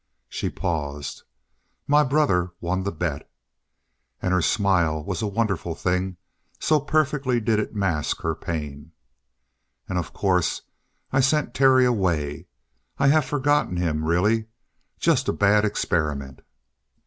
She 0.27 0.49
paused. 0.49 1.21
"My 1.85 2.03
brother 2.03 2.53
won 2.59 2.81
the 2.81 2.91
bet!" 2.91 3.29
And 4.19 4.33
her 4.33 4.41
smile 4.41 5.03
was 5.03 5.21
a 5.21 5.27
wonderful 5.27 5.75
thing, 5.75 6.17
so 6.59 6.79
perfectly 6.79 7.39
did 7.39 7.59
it 7.59 7.75
mask 7.75 8.21
her 8.21 8.33
pain. 8.33 8.93
"And, 9.87 9.99
of 9.99 10.11
course, 10.11 10.63
I 11.13 11.19
sent 11.19 11.53
Terry 11.53 11.85
away. 11.85 12.47
I 12.97 13.09
have 13.09 13.25
forgotten 13.25 13.77
him, 13.77 14.03
really. 14.03 14.47
Just 14.97 15.29
a 15.29 15.33
bad 15.33 15.65
experiment." 15.65 16.39